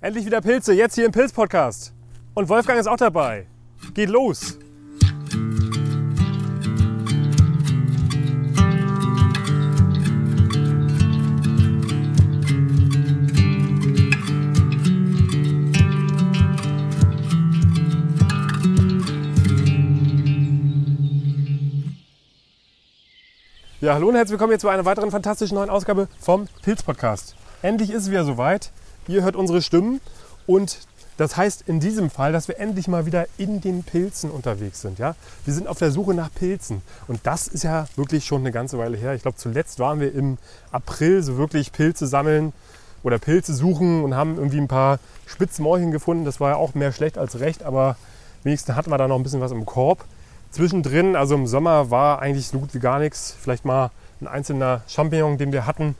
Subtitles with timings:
[0.00, 1.92] Endlich wieder Pilze, jetzt hier im Pilz-Podcast.
[2.34, 3.46] Und Wolfgang ist auch dabei.
[3.94, 4.56] Geht los!
[23.80, 27.34] Ja, hallo und herzlich willkommen hier zu einer weiteren fantastischen neuen Ausgabe vom Pilz-Podcast.
[27.62, 28.70] Endlich ist es wieder soweit.
[29.08, 30.02] Ihr hört unsere Stimmen
[30.46, 30.80] und
[31.16, 34.98] das heißt in diesem Fall, dass wir endlich mal wieder in den Pilzen unterwegs sind.
[34.98, 35.16] Ja?
[35.46, 38.76] Wir sind auf der Suche nach Pilzen und das ist ja wirklich schon eine ganze
[38.78, 39.14] Weile her.
[39.14, 40.36] Ich glaube, zuletzt waren wir im
[40.72, 42.52] April so wirklich Pilze sammeln
[43.02, 46.26] oder Pilze suchen und haben irgendwie ein paar Spitzmorchen gefunden.
[46.26, 47.96] Das war ja auch mehr schlecht als recht, aber
[48.44, 50.04] wenigstens hatten wir da noch ein bisschen was im Korb.
[50.50, 53.34] Zwischendrin, also im Sommer, war eigentlich so gut wie gar nichts.
[53.40, 55.96] Vielleicht mal ein einzelner Champignon, den wir hatten,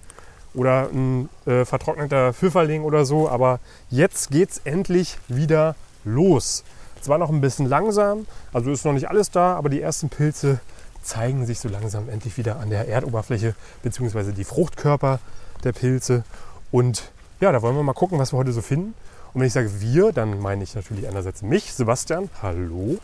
[0.54, 3.28] oder ein äh, vertrockneter Pfifferling oder so.
[3.28, 6.64] Aber jetzt geht es endlich wieder los.
[7.00, 10.60] Zwar noch ein bisschen langsam, also ist noch nicht alles da, aber die ersten Pilze
[11.02, 15.20] zeigen sich so langsam endlich wieder an der Erdoberfläche, beziehungsweise die Fruchtkörper
[15.64, 16.24] der Pilze.
[16.70, 18.94] Und ja, da wollen wir mal gucken, was wir heute so finden.
[19.32, 22.98] Und wenn ich sage wir, dann meine ich natürlich einerseits mich, Sebastian, hallo.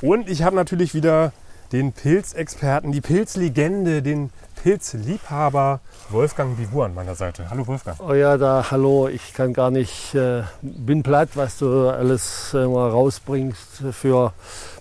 [0.00, 1.32] Und ich habe natürlich wieder
[1.72, 4.30] den Pilzexperten, die Pilzlegende, den
[4.62, 7.50] Pilzliebhaber Wolfgang Bivur an meiner Seite.
[7.50, 7.98] Hallo Wolfgang.
[8.00, 9.08] Oh ja, da hallo.
[9.08, 14.32] Ich kann gar nicht, äh, bin platt, was du alles äh, mal rausbringst für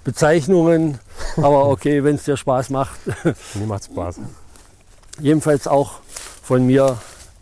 [0.03, 0.99] Bezeichnungen.
[1.37, 2.99] Aber okay, wenn es dir Spaß macht.
[3.55, 4.19] Mir macht Spaß.
[5.19, 5.99] Jedenfalls auch
[6.43, 6.97] von mir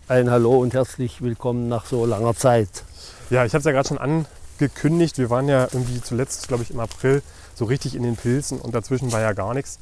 [0.08, 2.84] ein Hallo und herzlich willkommen nach so langer Zeit.
[3.30, 5.18] Ja, ich habe es ja gerade schon angekündigt.
[5.18, 7.22] Wir waren ja irgendwie zuletzt, glaube ich, im April
[7.54, 9.80] so richtig in den Pilzen und dazwischen war ja gar nichts.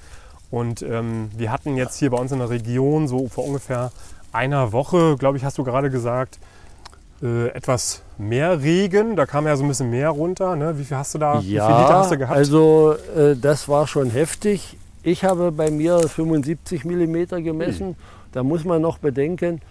[0.52, 3.92] Und ähm, wir hatten jetzt hier bei uns in der Region so vor ungefähr
[4.32, 6.40] einer Woche, glaube ich, hast du gerade gesagt,
[7.22, 9.16] äh, etwas mehr Regen.
[9.16, 10.56] Da kam ja so ein bisschen mehr runter.
[10.56, 10.78] Ne?
[10.78, 11.36] Wie viel hast du da?
[11.36, 12.38] Ja, wie viel Liter hast du gehabt?
[12.38, 14.78] also äh, das war schon heftig.
[15.04, 17.90] Ich habe bei mir 75 mm gemessen.
[17.90, 17.96] Ui.
[18.32, 19.62] Da muss man noch bedenken,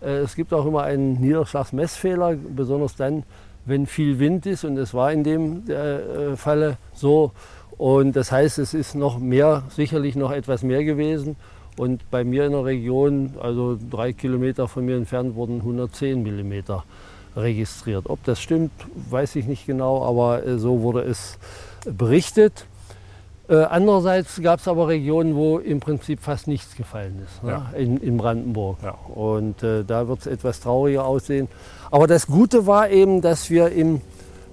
[0.00, 3.24] äh, es gibt auch immer einen Niederschlagsmessfehler, besonders dann,
[3.66, 4.64] wenn viel Wind ist.
[4.64, 7.32] Und es war in dem äh, Falle so.
[7.76, 11.36] Und das heißt, es ist noch mehr, sicherlich noch etwas mehr gewesen.
[11.76, 16.84] Und bei mir in der Region, also drei Kilometer von mir entfernt, wurden 110 Millimeter
[17.36, 18.08] registriert.
[18.08, 18.70] Ob das stimmt,
[19.10, 21.38] weiß ich nicht genau, aber äh, so wurde es
[21.84, 22.66] berichtet.
[23.46, 27.50] Äh, andererseits gab es aber Regionen, wo im Prinzip fast nichts gefallen ist, ne?
[27.50, 27.78] Ja.
[27.78, 28.78] in, in Brandenburg.
[28.82, 28.92] Ja.
[29.14, 31.48] Und äh, da wird es etwas trauriger aussehen.
[31.90, 34.00] Aber das Gute war eben, dass wir im,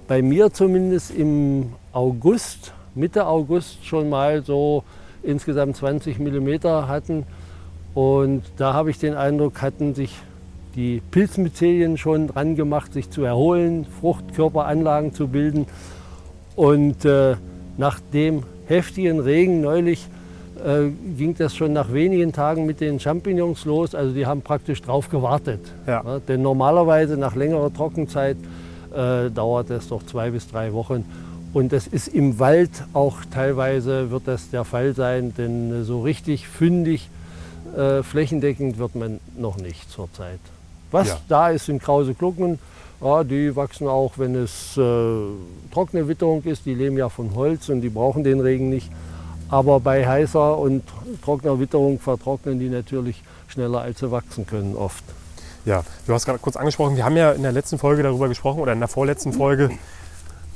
[0.08, 4.84] bei mir zumindest im August, Mitte August schon mal so
[5.22, 7.24] insgesamt 20 Millimeter hatten.
[7.94, 10.14] Und da habe ich den Eindruck, hatten sich
[10.74, 15.66] die Pilzmyzelien schon dran gemacht, sich zu erholen, Fruchtkörperanlagen zu bilden.
[16.56, 17.36] Und äh,
[17.78, 20.06] nach dem heftigen Regen neulich
[20.64, 23.94] äh, ging das schon nach wenigen Tagen mit den Champignons los.
[23.94, 25.60] Also die haben praktisch drauf gewartet.
[25.86, 26.02] Ja.
[26.04, 28.36] Ja, denn normalerweise nach längerer Trockenzeit
[28.94, 31.04] äh, dauert es doch zwei bis drei Wochen.
[31.52, 36.48] Und das ist im Wald auch teilweise wird das der Fall sein, denn so richtig
[36.48, 37.08] fündig,
[37.76, 40.40] äh, flächendeckend wird man noch nicht zurzeit.
[40.90, 41.18] Was Ja.
[41.28, 42.58] da ist, sind krause Glucken.
[43.02, 44.80] Ja, die wachsen auch, wenn es äh,
[45.72, 46.64] trockene Witterung ist.
[46.66, 48.90] Die leben ja von Holz und die brauchen den Regen nicht.
[49.48, 50.84] Aber bei heißer und
[51.22, 55.02] trockener Witterung vertrocknen die natürlich schneller, als sie wachsen können oft.
[55.64, 58.60] Ja, du hast gerade kurz angesprochen, wir haben ja in der letzten Folge darüber gesprochen
[58.60, 59.70] oder in der vorletzten Folge,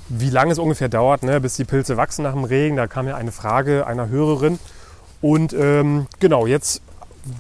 [0.09, 2.77] wie lange es ungefähr dauert, ne, bis die Pilze wachsen nach dem Regen.
[2.77, 4.59] Da kam ja eine Frage einer Hörerin.
[5.21, 6.81] Und ähm, genau, jetzt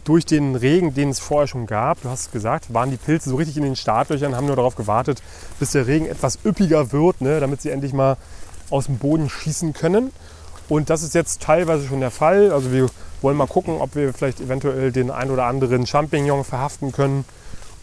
[0.04, 3.30] durch den Regen, den es vorher schon gab, du hast es gesagt, waren die Pilze
[3.30, 5.22] so richtig in den Startlöchern, haben nur darauf gewartet,
[5.58, 8.16] bis der Regen etwas üppiger wird, ne, damit sie endlich mal
[8.70, 10.12] aus dem Boden schießen können.
[10.69, 12.50] Und das ist jetzt teilweise schon der Fall.
[12.50, 12.88] Also wir
[13.22, 17.24] wollen mal gucken, ob wir vielleicht eventuell den ein oder anderen Champignon verhaften können.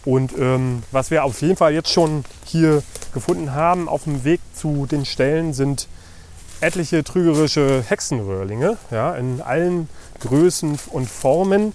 [0.06, 2.84] Und ähm, was wir auf jeden Fall jetzt schon hier
[3.14, 5.88] gefunden haben auf dem Weg zu den Stellen sind
[6.60, 9.90] etliche trügerische Hexenröhrlinge ja, in allen
[10.22, 11.74] Größen und Formen.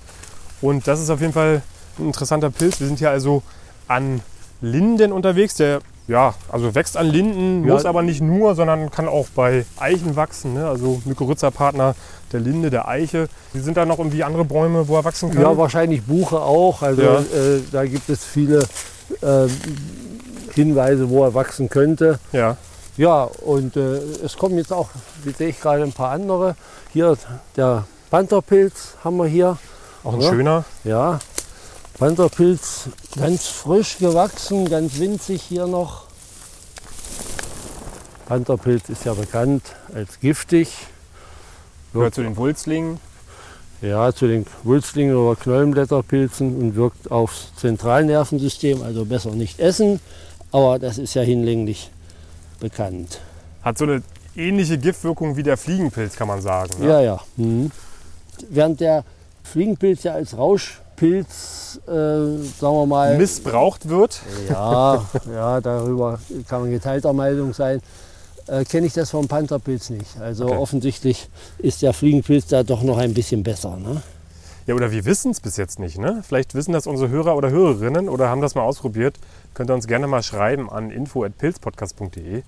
[0.60, 1.62] Und das ist auf jeden Fall
[1.98, 2.80] ein interessanter Pilz.
[2.80, 3.42] Wir sind hier also
[3.86, 4.20] an
[4.60, 5.54] Linden unterwegs.
[5.56, 7.74] Der ja, also wächst an Linden, Ja.
[7.74, 10.54] muss aber nicht nur, sondern kann auch bei Eichen wachsen.
[10.54, 10.66] Ne?
[10.66, 11.94] Also Mykorrhiza-Partner
[12.32, 13.28] der Linde, der Eiche.
[13.52, 15.42] Wie sind da noch irgendwie andere Bäume, wo er wachsen kann?
[15.42, 16.80] Ja, wahrscheinlich Buche auch.
[16.82, 17.18] Also Ja.
[17.20, 18.60] äh, da gibt es viele
[19.20, 19.48] äh,
[20.54, 22.18] Hinweise, wo er wachsen könnte.
[22.32, 22.56] ja.
[22.96, 24.88] Ja, und äh, es kommen jetzt auch,
[25.22, 26.56] wie sehe ich gerade, ein paar andere.
[26.92, 27.16] Hier
[27.56, 29.56] der Pantherpilz haben wir hier.
[30.08, 30.30] Auch ein Ja.
[30.30, 30.64] schöner.
[30.84, 31.18] Ja,
[31.98, 36.04] Pantherpilz ganz frisch gewachsen, ganz winzig hier noch.
[38.26, 39.62] Pantherpilz ist ja bekannt
[39.94, 40.70] als giftig.
[41.92, 43.00] Gehört zu den Wulzlingen.
[43.80, 50.00] Ja, zu den Wulstlingen oder Knollenblätterpilzen und wirkt aufs Zentralnervensystem, also besser nicht essen,
[50.50, 51.90] aber das ist ja hinlänglich
[52.58, 53.20] bekannt.
[53.62, 54.02] Hat so eine
[54.34, 56.70] ähnliche Giftwirkung wie der Fliegenpilz, kann man sagen.
[56.80, 56.88] Ne?
[56.88, 57.20] Ja, ja.
[57.36, 57.70] Mhm.
[58.50, 59.04] Während der
[59.48, 64.20] Fliegenpilz ja als Rauschpilz, äh, sagen wir mal, Missbraucht wird.
[64.48, 66.18] ja, ja, darüber
[66.48, 67.80] kann man geteilter Meinung sein.
[68.46, 70.18] Äh, Kenne ich das vom Pantherpilz nicht.
[70.20, 70.56] Also Okay.
[70.56, 71.28] offensichtlich
[71.58, 73.76] ist der Fliegenpilz da doch noch ein bisschen besser.
[73.76, 74.00] Ne?
[74.66, 75.98] Ja, oder wir wissen es bis jetzt nicht.
[75.98, 76.22] Ne?
[76.26, 79.16] Vielleicht wissen das unsere Hörer oder Hörerinnen oder haben das mal ausprobiert.
[79.54, 82.42] Könnt ihr uns gerne mal schreiben an info.pilzpodcast.de.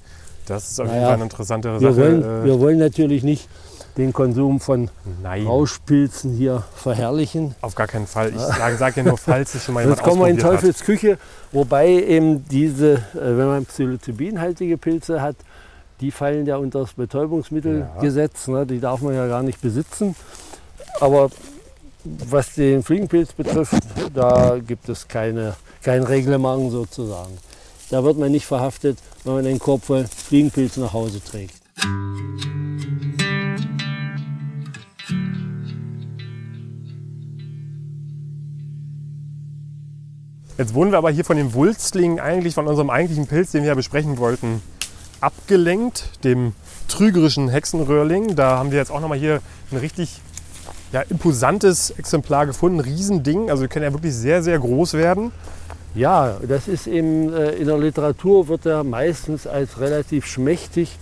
[0.46, 2.02] Das ist auf jeden Naja, Fall eine interessantere Wir Sache.
[2.02, 3.48] wollen, äh, wir wollen natürlich nicht
[3.96, 4.90] den Konsum von
[5.22, 7.54] nein, Rauschpilzen hier verherrlichen.
[7.60, 8.30] auf gar keinen Fall.
[8.30, 11.18] Ich sage sag ja nur, falls es schon mal Jetzt kommen wir in Teufels Küche,
[11.52, 15.36] wobei eben diese, äh, wenn man psilocybinhaltige Pilze hat,
[16.00, 18.48] die fallen ja unter das Betäubungsmittelgesetz.
[18.48, 18.66] Ne?
[18.66, 20.16] Die darf man ja gar nicht besitzen.
[21.00, 21.30] Aber
[22.04, 23.82] was den Fliegenpilz betrifft,
[24.14, 27.36] da gibt es keine, kein Reglement sozusagen.
[27.90, 31.54] Da wird man nicht verhaftet, wenn man einen Korb voll Fliegenpilz nach Hause trägt.
[40.60, 43.68] Jetzt wurden wir aber hier von dem Wulstling eigentlich, von unserem eigentlichen Pilz, den wir
[43.68, 44.60] ja besprechen wollten,
[45.22, 46.52] abgelenkt, dem
[46.86, 48.36] trügerischen Hexenröhrling.
[48.36, 49.40] Da haben wir jetzt auch nochmal hier
[49.72, 50.20] ein richtig
[50.92, 53.48] ja, imposantes Exemplar gefunden, ein Riesending.
[53.48, 55.32] Also die können ja wirklich sehr, sehr groß werden.
[55.94, 60.98] Ja, das ist eben äh, in der Literatur wird er meistens als relativ schmächtig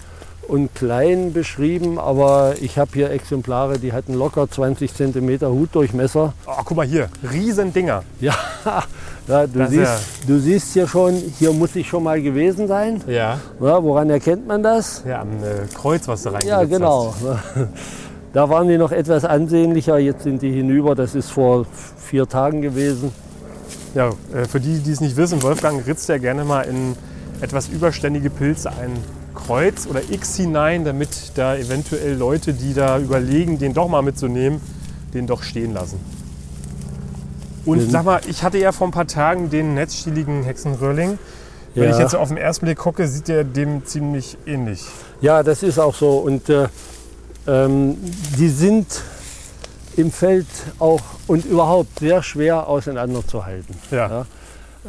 [0.48, 6.32] und klein beschrieben, aber ich habe hier Exemplare, die hatten locker 20 cm Hutdurchmesser.
[6.46, 8.02] Oh, guck mal hier, Riesendinger.
[8.20, 8.34] Ja,
[9.28, 13.00] ja, du, Das siehst, du siehst hier schon, hier muss ich schon mal gewesen sein.
[13.06, 13.38] Ja.
[13.60, 15.02] Ja, woran erkennt man das?
[15.06, 17.14] Ja, am äh, Kreuz, was du reingesetzt Ja, genau.
[18.34, 21.64] Da waren die noch etwas ansehnlicher, jetzt sind die hinüber, das ist vor
[21.96, 23.10] vier Tagen gewesen.
[23.10, 23.28] hast.
[23.94, 26.94] Ja, äh, für die, die es nicht wissen, Wolfgang ritzt ja gerne mal in
[27.40, 28.92] etwas überständige Pilze ein
[29.34, 34.60] Kreuz oder X hinein, damit da eventuell Leute, die da überlegen, den doch mal mitzunehmen,
[35.14, 35.98] den doch stehen lassen.
[37.68, 41.18] Und sag mal, ich hatte ja vor ein paar Tagen den netzstieligen Hexenröhrling.
[41.74, 44.84] Wenn ich jetzt so auf den ersten Blick gucke, sieht der dem ziemlich ähnlich.
[45.20, 46.18] Ja, das ist auch so.
[46.18, 46.66] Und äh,
[47.46, 47.96] ähm,
[48.38, 48.86] die sind
[49.96, 50.46] im Feld
[50.78, 53.76] auch und überhaupt sehr schwer auseinanderzuhalten.
[53.90, 54.08] Ja.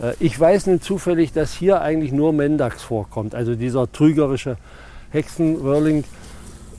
[0.02, 0.10] Ja.
[0.10, 4.58] Äh, ich weiß nun zufällig, dass hier eigentlich nur Mendax vorkommt, also dieser trügerische
[5.12, 6.06] Hexenröhrling.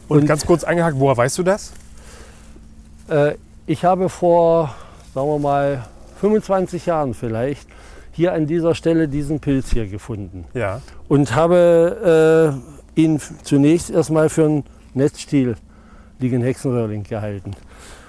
[0.08, 1.72] Und, Und- ganz kurz eingehakt, woher weißt du das?
[3.08, 3.34] Äh,
[3.66, 4.74] ich habe vor,
[5.14, 5.84] sagen wir mal,
[6.20, 7.66] 25 Jahren vielleicht
[8.12, 10.44] hier an dieser Stelle diesen Pilz hier gefunden.
[10.54, 10.82] Ja.
[11.08, 12.60] und habe
[12.96, 14.64] äh, ihn zunächst erstmal für einen
[14.94, 15.56] Netzstiel
[16.20, 17.52] liegen Hexenröhrling gehalten.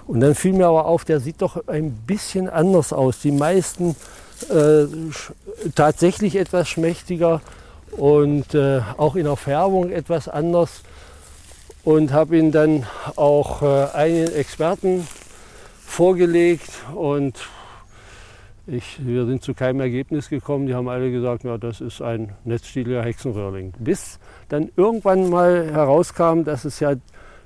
[0.06, 3.20] Und dann fiel mir aber auf, der sieht doch ein bisschen anders aus.
[3.20, 3.96] Die meisten
[4.50, 4.86] äh,
[5.76, 7.42] tatsächlich etwas schmächtiger
[7.92, 10.82] und äh, auch in der Färbung etwas anders.
[11.84, 15.08] Und habe ihn dann auch äh, einen Experten
[15.92, 17.38] vorgelegt und
[18.66, 20.66] ich, wir sind zu keinem Ergebnis gekommen.
[20.66, 23.74] Die haben alle gesagt, ja, das ist ein netzstieliger Hexenröhrling.
[23.78, 24.18] Bis
[24.48, 26.94] dann irgendwann mal herauskam, dass es ja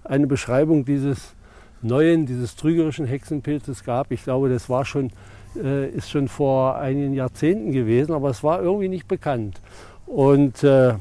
[0.03, 1.33] eine Beschreibung dieses
[1.81, 4.11] neuen, dieses trügerischen Hexenpilzes gab.
[4.11, 5.11] Ich glaube, das war schon,
[5.55, 9.59] äh, ist schon vor einigen Jahrzehnten gewesen, aber es war irgendwie nicht bekannt.
[10.05, 10.93] Und äh,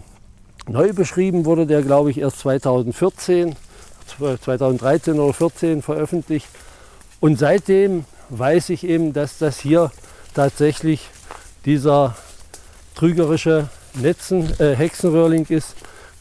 [0.67, 3.55] neu beschrieben wurde der, glaube ich, erst 2014,
[4.41, 6.49] 2013 oder 2014 veröffentlicht.
[7.25, 9.91] Und seitdem weiß ich eben, dass das hier
[10.35, 11.09] tatsächlich
[11.65, 12.15] dieser
[12.95, 15.69] trügerische Netzen, äh, Hexenröhrling ist.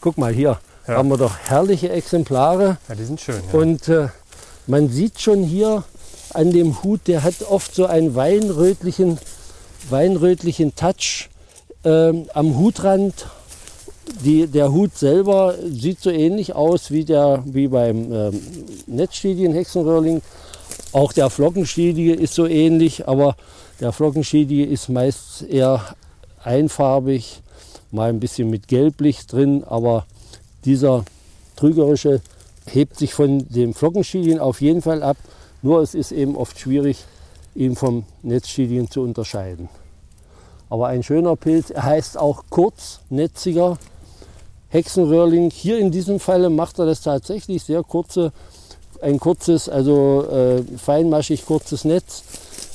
[0.00, 0.58] Guck mal hier,
[0.88, 0.94] Ja.
[0.94, 2.78] haben wir doch herrliche Exemplare.
[2.88, 3.42] Ja, die sind schön.
[3.52, 3.58] Ja.
[3.58, 4.08] Und äh,
[4.66, 5.84] man sieht schon hier
[6.32, 9.18] an dem Hut, der hat oft so einen weinrötlichen,
[9.90, 11.28] weinrötlichen Touch
[11.84, 13.26] ähm, am Hutrand.
[14.24, 18.40] Die, der Hut selber sieht so ähnlich aus wie, der, wie beim ähm,
[18.86, 20.22] Netzstidien Hexenröhrling.
[20.94, 23.34] Auch der Flockenschiedige ist so ähnlich, aber
[23.80, 25.82] der Flockenschiedige ist meist eher
[26.44, 27.42] einfarbig,
[27.90, 30.06] mal ein bisschen mit Gelblicht drin, aber
[30.64, 31.04] dieser
[31.56, 32.20] trügerische
[32.70, 35.16] hebt sich von dem Flockenschilien auf jeden Fall ab.
[35.62, 36.98] Nur es ist eben oft schwierig,
[37.56, 39.68] ihn vom Netzschilien zu unterscheiden.
[40.70, 43.78] Aber ein schöner Pilz, er heißt auch kurznetziger
[44.68, 45.50] Hexenröhrling.
[45.50, 48.32] Hier in diesem Falle macht er das tatsächlich sehr kurze,
[49.04, 52.24] ein kurzes, also äh, feinmaschig kurzes Netz.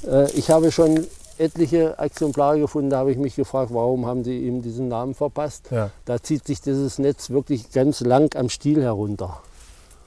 [0.08, 1.08] Äh, ich habe schon
[1.38, 2.90] etliche Exemplare gefunden.
[2.90, 5.70] Da habe ich mich gefragt, warum haben sie ihm diesen Namen verpasst.
[5.72, 5.90] Ja.
[6.06, 9.42] Da zieht sich dieses Netz wirklich ganz lang am Stiel herunter.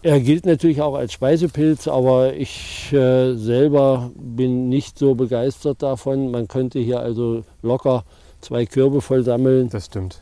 [0.05, 6.31] Er gilt natürlich auch als Speisepilz, aber ich äh, selber bin nicht so begeistert davon.
[6.31, 8.05] Man könnte hier also locker
[8.41, 10.21] zwei Körbe voll sammeln Das stimmt.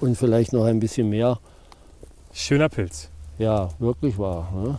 [0.00, 1.38] und vielleicht noch ein bisschen mehr.
[2.32, 3.10] Schöner Pilz.
[3.38, 4.52] Ja, wirklich wahr.
[4.54, 4.78] Ne?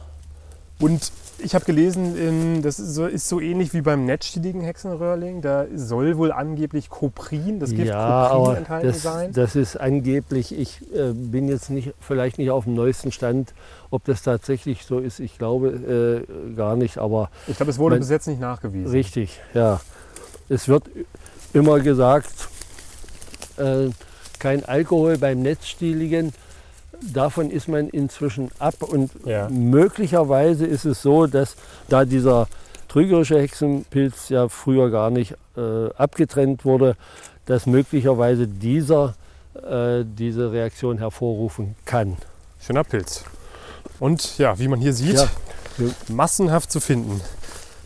[0.83, 5.41] Und ich habe gelesen, das ist so, ist so ähnlich wie beim netzstieligen Hexenröhrling.
[5.41, 9.33] Da soll wohl angeblich Koprin, das Gift ja, Koprin aber enthalten das, sein.
[9.33, 13.53] das ist angeblich, ich äh, bin jetzt nicht, vielleicht nicht auf dem neuesten Stand,
[13.89, 15.19] ob das tatsächlich so ist.
[15.19, 18.91] Ich glaube äh, gar nicht, aber Ich glaube, es wurde mein- bis jetzt nicht nachgewiesen.
[18.91, 19.81] richtig, ja.
[20.49, 20.83] Es wird
[21.53, 22.31] immer gesagt,
[23.57, 23.89] äh,
[24.39, 26.33] kein Alkohol beim Netzstieligen.
[27.11, 29.49] Davon ist man inzwischen ab und Ja.
[29.49, 31.55] möglicherweise ist es so, dass
[31.89, 32.47] da dieser
[32.87, 36.95] trügerische Hexenpilz ja früher gar nicht äh, abgetrennt wurde,
[37.45, 39.15] dass möglicherweise dieser
[39.55, 42.17] äh, diese Reaktion hervorrufen kann.
[42.59, 43.23] Schöner Pilz.
[43.99, 45.27] Und ja, wie man hier sieht, Ja.
[46.07, 47.21] massenhaft zu finden.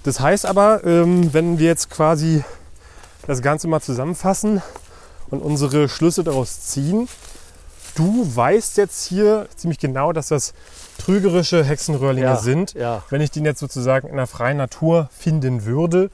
[0.04, 2.44] Das heißt aber, ähm, wenn wir jetzt quasi
[3.26, 4.62] das Ganze mal zusammenfassen
[5.30, 7.10] und unsere Schlüsse daraus ziehen,
[7.98, 10.54] du weißt jetzt hier ziemlich genau, dass das
[11.00, 12.36] trügerische Hexenröhrlinge Ja.
[12.38, 12.74] sind.
[12.74, 16.10] Ja, Wenn ich den jetzt sozusagen in der freien Natur finden würde,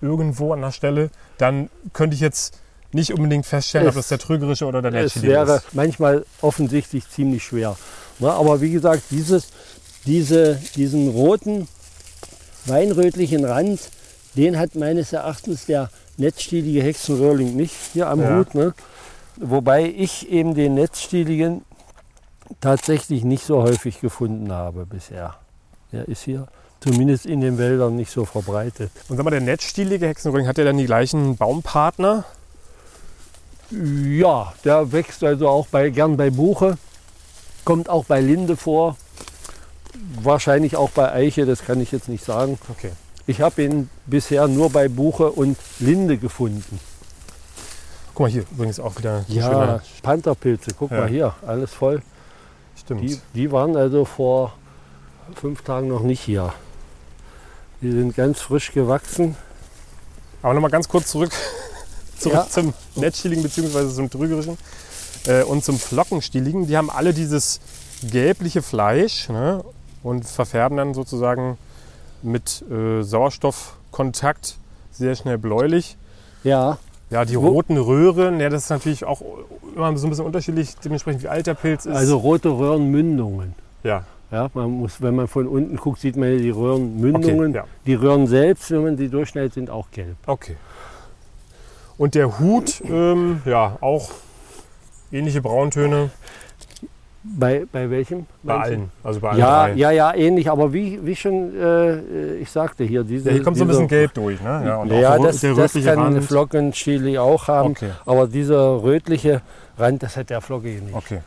[0.00, 2.58] irgendwo an der Stelle, dann könnte ich jetzt
[2.92, 5.74] nicht unbedingt feststellen, ob Es- das der trügerische oder der es Netzstilige wäre ist.
[5.74, 7.76] manchmal offensichtlich ziemlich schwer.
[8.18, 9.48] Ne, aber wie gesagt, dieses,
[10.04, 11.68] diese, diesen roten,
[12.66, 13.80] weinrötlichen Rand,
[14.36, 18.36] den hat meines Erachtens der netzstielige Hexenröhrling nicht hier am Ja.
[18.38, 18.54] Hut.
[18.54, 18.74] Ne?
[19.36, 21.62] Wobei ich eben den netzstieligen
[22.60, 25.36] tatsächlich nicht so häufig gefunden habe bisher.
[25.92, 26.48] Der ist hier
[26.80, 28.90] zumindest in den Wäldern nicht so verbreitet.
[29.08, 32.24] Und sag mal, der netzstielige Hexenröhrling, hat der dann die gleichen Baumpartner?
[33.70, 36.76] Ja, der wächst also auch bei, gern bei Buche,
[37.64, 38.96] kommt auch bei Linde vor,
[40.20, 42.58] wahrscheinlich auch bei Eiche, das kann ich jetzt nicht sagen.
[42.68, 42.92] Okay.
[43.26, 46.80] Ich habe ihn bisher nur bei Buche und Linde gefunden.
[48.14, 49.82] Guck mal hier, übrigens auch wieder Ja, schöner.
[50.02, 50.98] Pantherpilze, guck Ja.
[51.00, 52.02] mal hier, alles voll.
[52.76, 53.02] Stimmt.
[53.02, 54.52] Die, die waren also vor
[55.34, 56.52] fünf Tagen noch nicht hier.
[57.80, 59.36] Die sind ganz frisch gewachsen.
[60.42, 61.32] Aber nochmal ganz kurz zurück,
[62.18, 62.48] zurück Ja.
[62.48, 63.88] zum Netzstieligen bzw.
[63.88, 64.58] zum Trügerischen
[65.26, 66.66] äh, und zum Flockenstieligen.
[66.66, 67.60] Die haben alle dieses
[68.02, 69.64] gelbliche Fleisch ne,
[70.02, 71.56] und verfärben dann sozusagen
[72.22, 74.56] mit äh, Sauerstoffkontakt
[74.90, 75.96] sehr schnell bläulich.
[76.44, 76.78] Ja,
[77.12, 79.20] Ja, die roten Röhren, ja, das ist natürlich auch
[79.76, 81.94] immer so ein bisschen unterschiedlich, dementsprechend wie alt der Pilz ist.
[81.94, 83.54] also rote Röhrenmündungen.
[83.82, 87.50] ja, Ja, man muss, wenn man von unten guckt, sieht man die Röhrenmündungen.
[87.50, 90.16] okay, ja, Die Röhren selbst, wenn man sie durchschneidet, sind auch gelb.
[90.26, 90.56] okay.
[91.98, 94.10] Und der Hut, ähm, ja, auch
[95.12, 96.10] ähnliche Brauntöne
[97.24, 98.26] Bei, bei welchem?
[98.42, 99.74] bei allen, also bei allen Ja, drei.
[99.74, 100.50] ja, ja, ähnlich.
[100.50, 103.28] Aber wie, wie schon äh, ich sagte hier, diese.
[103.28, 104.62] Ja, hier kommt so ein bisschen gelb durch, ne?
[104.66, 106.24] Ja, und Ja, auch der, das, der das kann Rand.
[106.24, 107.70] Flockenchili auch haben.
[107.70, 109.40] Okay, Aber dieser rötliche
[109.78, 110.94] Rand, das hat der Flocke hier nicht.
[110.94, 111.20] okay.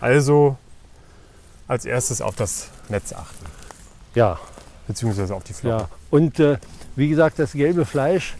[0.00, 0.56] Also
[1.68, 3.46] als erstes auf das Netz achten,
[4.14, 4.38] Ja,
[4.86, 5.78] beziehungsweise auf die Flocken.
[5.80, 5.88] ja.
[6.10, 6.58] Und äh,
[6.96, 8.34] wie gesagt, das gelbe Fleisch,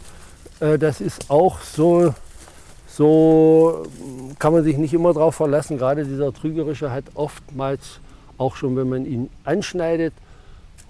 [0.59, 2.13] äh, das ist auch so,
[2.97, 5.77] so mm, kann man sich nicht immer darauf verlassen.
[5.77, 7.99] Gerade dieser trügerische hat oftmals
[8.37, 10.13] auch schon, wenn man ihn anschneidet,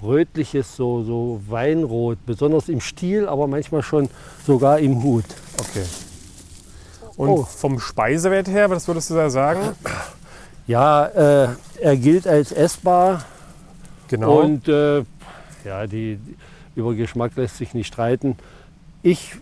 [0.01, 4.09] rötliches, so, so Weinrot, besonders im Stiel, aber manchmal schon
[4.45, 5.25] sogar im Hut.
[5.59, 5.83] Okay.
[7.17, 7.43] Und Oh.
[7.43, 9.59] vom Speisewert her, was würdest du da sagen?
[10.67, 11.47] Ja, äh,
[11.81, 13.25] er gilt als essbar
[14.07, 14.39] Genau.
[14.41, 15.03] und äh,
[15.65, 16.19] ja, die,
[16.75, 18.37] über Geschmack lässt sich nicht streiten.
[19.01, 19.35] Ich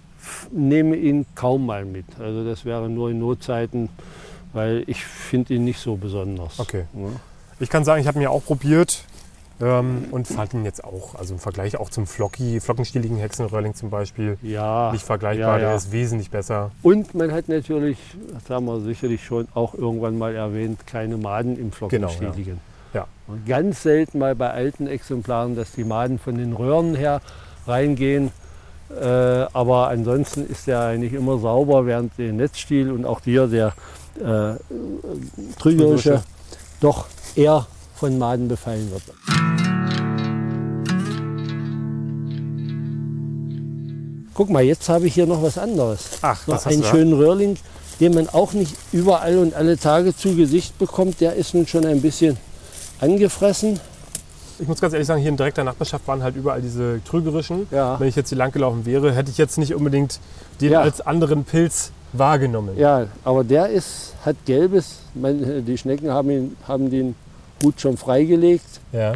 [0.51, 2.05] nehme ihn kaum mal mit.
[2.19, 3.89] Also das wäre nur in Notzeiten,
[4.53, 6.59] weil ich finde ihn nicht so besonders.
[6.59, 6.85] Okay.
[6.93, 7.07] Ja.
[7.59, 9.03] Ich kann sagen, ich habe ihn ja auch probiert
[9.61, 13.89] ähm, und fand ihn jetzt auch, also im Vergleich auch zum Flocki, flockenstieligen Hexenröhrling zum
[13.89, 15.57] Beispiel, Ja, nicht vergleichbar.
[15.57, 15.67] ja, ja.
[15.69, 16.71] Der ist wesentlich besser.
[16.83, 17.97] und man hat natürlich,
[18.33, 22.59] das haben wir sicherlich schon auch irgendwann mal erwähnt, keine Maden im Flockenstieligen.
[22.93, 23.07] Ja.
[23.27, 27.21] Und Ganz selten mal bei alten Exemplaren, dass die Maden von den Röhren her
[27.67, 28.31] reingehen.
[28.89, 33.73] Äh, aber ansonsten ist der eigentlich immer sauber, während der Netzstiel und auch hier der
[34.19, 34.55] äh,
[35.59, 36.23] trügerische
[36.79, 37.65] doch eher
[37.95, 39.03] von Maden befallen wird.
[44.33, 46.01] Guck mal, jetzt habe ich hier noch was anderes.
[46.21, 47.55] Ach, Noch einen schönen Röhrling,
[48.01, 51.21] den man auch nicht überall und alle Tage zu Gesicht bekommt.
[51.21, 52.37] Der ist nun schon ein bisschen
[52.99, 53.79] angefressen.
[54.57, 57.67] Ich muss ganz ehrlich sagen, hier in direkter Nachbarschaft waren halt überall diese trügerischen.
[57.71, 57.99] Ja.
[57.99, 60.19] Wenn ich jetzt hier lang gelaufen wäre, hätte ich jetzt nicht unbedingt
[60.61, 60.81] den Ja.
[60.81, 62.77] als anderen Pilz wahrgenommen.
[62.77, 67.15] Ja, aber der ist, hat gelbes, meine, die Schnecken haben, ihn, haben den
[67.63, 68.79] Hut schon freigelegt.
[68.93, 69.13] Ja.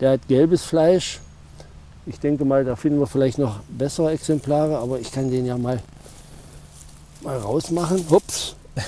[0.00, 1.20] Der hat gelbes Fleisch.
[2.04, 5.56] Ich denke mal, da finden wir vielleicht noch bessere Exemplare, aber ich kann den ja
[5.56, 5.80] mal,
[7.22, 8.04] mal rausmachen.
[8.10, 8.54] Hups.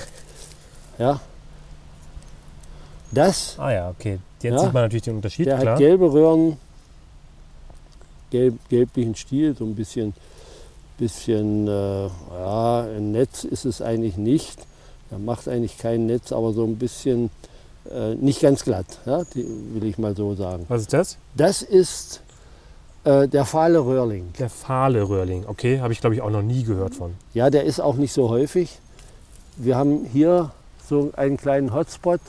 [0.99, 1.21] Ja.
[3.11, 4.19] Das, Ah ja, okay.
[4.41, 4.59] Jetzt Ja.
[4.59, 5.73] sieht man natürlich den Unterschied, der klar.
[5.73, 6.57] hat gelbe Röhren,
[8.31, 10.13] gelb, gelblichen Stiel, so ein bisschen,
[10.97, 14.59] bisschen äh, ja, ein Netz ist es eigentlich nicht.
[15.11, 17.31] Er macht eigentlich kein Netz, aber so ein bisschen
[17.91, 20.65] äh, nicht ganz glatt, ja, die, will ich mal so sagen.
[20.67, 21.17] Was ist das?
[21.35, 22.21] Das ist
[23.03, 24.31] äh, der fahle Röhrling.
[24.37, 25.45] Der fahle Röhrling.
[25.47, 27.13] Okay, habe ich glaube ich auch noch nie gehört von.
[27.33, 28.79] Ja, der ist auch nicht so häufig.
[29.57, 30.51] Wir haben hier
[30.87, 32.19] so einen kleinen Hotspot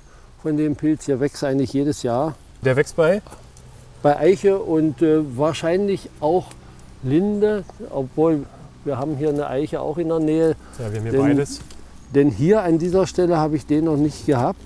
[0.43, 1.07] von dem Pilz.
[1.07, 2.35] Der wächst eigentlich jedes Jahr.
[2.65, 3.23] Der wächst bei?
[4.03, 6.47] Bei Eiche und äh, wahrscheinlich auch
[7.03, 8.45] Linde, obwohl
[8.85, 10.57] wir haben hier eine Eiche auch in der Nähe.
[10.79, 11.61] Ja, wir haben hier Den- beides.
[12.15, 14.59] Denn hier an dieser Stelle habe ich den noch nicht gehabt.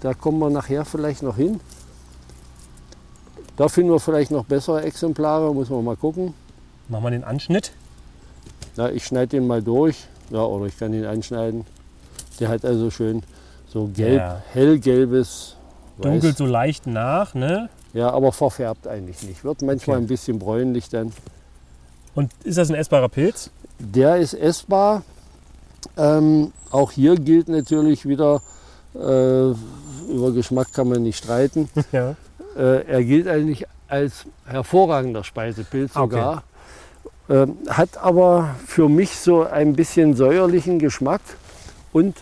[0.00, 1.60] Da kommen wir nachher vielleicht noch hin.
[3.56, 6.34] Da finden wir vielleicht noch bessere Exemplare, muss man mal gucken.
[6.88, 7.72] Machen wir den Anschnitt.
[8.76, 10.06] Ja, ich schneide den mal durch.
[10.30, 11.64] Ja, oder ich kann ihn anschneiden.
[12.40, 13.22] Der hat also schön
[13.72, 14.42] so gelb, Ja.
[14.52, 15.56] hellgelbes.
[15.98, 16.02] Weiß.
[16.12, 17.68] Dunkelt so leicht nach, ne?
[17.92, 19.44] Ja, aber verfärbt eigentlich nicht.
[19.44, 20.04] Wird manchmal Okay.
[20.04, 21.12] ein bisschen bräunlich dann.
[22.14, 23.50] Und ist das ein essbarer Pilz?
[23.78, 25.02] Der ist essbar.
[25.96, 28.42] Ähm, auch hier gilt natürlich wieder,
[28.94, 31.68] äh, über Geschmack kann man nicht streiten.
[31.92, 32.14] ja.
[32.56, 36.14] Äh, er gilt eigentlich als hervorragender Speisepilz Ah, okay.
[36.14, 36.42] sogar.
[37.30, 41.20] Ähm, hat aber für mich so ein bisschen säuerlichen Geschmack
[41.92, 42.16] und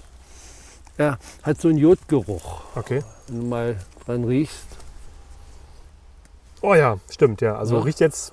[0.99, 2.63] er hat so einen Jodgeruch.
[2.75, 3.03] Okay.
[3.29, 4.67] Wenn du mal dran riechst.
[6.63, 7.57] Oh ja, stimmt, ja.
[7.57, 7.83] Also Ja.
[7.83, 8.33] riecht jetzt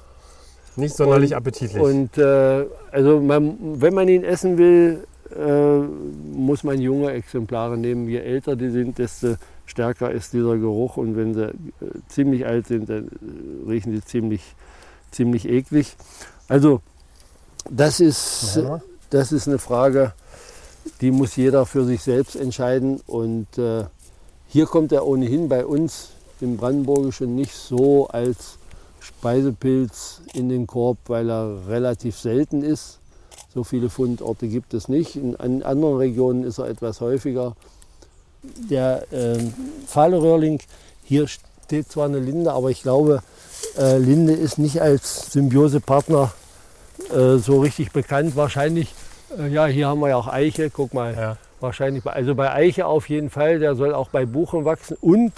[0.75, 1.81] nicht sonderlich Und- appetitlich.
[1.81, 5.05] Und äh, also man, wenn man ihn essen will,
[5.35, 5.79] äh,
[6.35, 8.07] muss man junge Exemplare nehmen.
[8.07, 10.97] Je älter die sind, desto stärker ist dieser Geruch.
[10.97, 11.53] Und wenn sie äh,
[12.07, 13.09] ziemlich alt sind, dann
[13.67, 14.41] riechen die ziemlich,
[15.11, 15.95] ziemlich eklig.
[16.47, 16.81] Also
[17.69, 18.81] das ist, Ja.
[19.09, 20.13] das ist eine Frage,
[21.01, 23.01] die muss jeder für sich selbst entscheiden.
[23.07, 23.85] Und äh,
[24.47, 26.09] hier kommt er ohnehin bei uns
[26.41, 28.57] im Brandenburgischen nicht so als
[28.99, 32.99] Speisepilz in den Korb, weil er relativ selten ist.
[33.53, 35.15] So viele Fundorte gibt es nicht.
[35.15, 37.55] In, an anderen Regionen ist er etwas häufiger.
[38.69, 39.53] Der ähm,
[39.85, 40.59] Pfahleröhrling,
[41.03, 43.21] hier steht zwar eine Linde, aber ich glaube,
[43.77, 46.33] äh, Linde ist nicht als Symbiosepartner
[47.13, 48.35] äh, so richtig bekannt.
[48.35, 49.12] Wahrscheinlich, äh,
[49.49, 51.13] ja, hier haben wir ja auch Eiche, guck mal.
[51.15, 51.37] Ja.
[51.59, 54.97] Wahrscheinlich, bei- also bei Eiche auf jeden Fall, der soll auch bei Buchen wachsen.
[55.01, 55.31] Und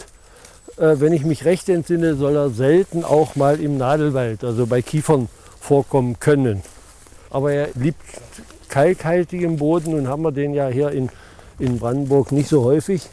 [0.77, 4.81] äh, wenn ich mich recht entsinne, soll er selten auch mal im Nadelwald, also bei
[4.81, 5.29] Kiefern,
[5.59, 6.61] vorkommen können.
[7.29, 8.01] Aber er liebt
[8.69, 11.09] kalkhaltigen Boden und haben wir den ja hier in,
[11.59, 13.07] in Brandenburg nicht so häufig.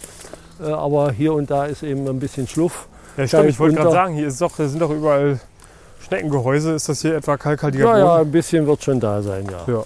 [0.63, 2.89] Äh, aber hier und da ist eben ein bisschen Schluff.
[3.17, 5.39] Ja, stimmt, ich wollte gerade sagen, hier ist doch, sind doch überall
[6.01, 6.73] Schneckengehäuse.
[6.73, 8.29] Ist das hier etwa kalkhaltiger Ja, ja, Boden?
[8.29, 9.73] ein bisschen wird schon da sein, ja.
[9.75, 9.85] Ja.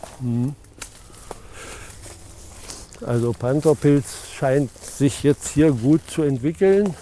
[3.05, 6.95] Also Pantherpilz scheint sich jetzt hier gut zu entwickeln.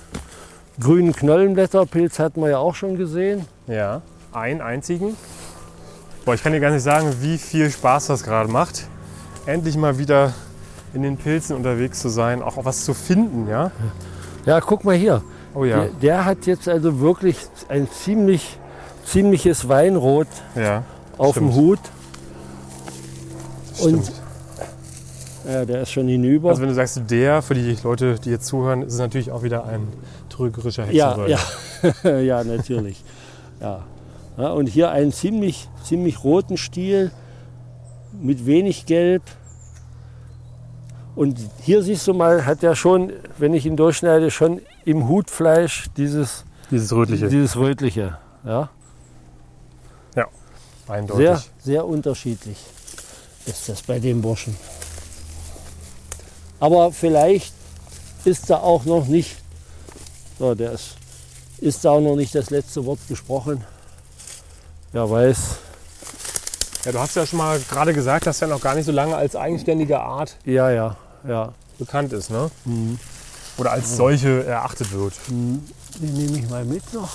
[0.81, 3.47] Grünen Knollenblätterpilz hatten wir ja auch schon gesehen.
[3.67, 4.03] Ja,
[4.33, 5.17] einen einzigen.
[6.25, 8.89] Boah, ich kann dir gar nicht sagen, wie viel Spaß das gerade macht.
[9.47, 10.33] Endlich mal wieder
[10.95, 13.71] in den Pilzen unterwegs zu sein, auch was zu finden, ja?
[14.47, 15.23] Ja, guck mal hier.
[15.55, 17.37] Oh ja, Der, der hat jetzt also wirklich
[17.69, 18.59] ein ziemlich,
[19.05, 20.27] ziemliches Weinrot
[20.57, 20.83] ja.
[21.19, 21.53] auf Stimmt.
[21.53, 21.79] dem Hut.
[23.81, 24.24] Und Stimmt.
[25.47, 26.51] Ja, der ist schon hinüber.
[26.51, 29.43] Also wenn du sagst, der, für die Leute, die jetzt zuhören, ist es natürlich auch
[29.43, 29.89] wieder ein
[30.29, 31.39] trügerischer ja, Hexenröhrling.
[32.03, 33.03] ja, ja, natürlich.
[33.61, 33.85] Ja.
[34.37, 37.11] Ja, und hier einen ziemlich, ziemlich roten Stiel
[38.21, 39.23] mit wenig Gelb.
[41.15, 45.87] Und hier siehst du mal, hat er schon, wenn ich ihn durchschneide, schon im Hutfleisch
[45.97, 48.19] dieses, Dieses rötliche, dieses rötliche.
[48.45, 48.71] Ja?
[50.89, 51.27] eindeutig.
[51.27, 52.59] Sehr, sehr unterschiedlich
[53.47, 54.57] ist das bei dem Burschen.
[56.61, 57.53] Aber vielleicht
[58.25, 59.37] ist da auch noch nicht,
[60.39, 60.97] so, der ist,
[61.59, 63.65] ist da auch noch nicht das letzte Wort gesprochen.
[64.93, 65.39] Wer weiß,
[66.85, 69.17] Ja, du hast ja schon mal gerade gesagt, dass er noch gar nicht so lange
[69.17, 71.53] als eigenständige Art ja, ja, ja.
[71.79, 72.51] bekannt ist, ne?
[72.65, 72.99] Mhm.
[73.57, 75.15] Oder als solche erachtet wird.
[75.29, 75.63] Den
[76.01, 77.11] nehme ich mal mit noch.